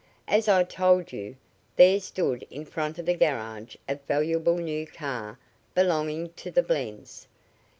[0.27, 1.35] As I told you,
[1.75, 5.37] there stood in front of the garage a valuable new car
[5.75, 7.27] belonging to the Blends.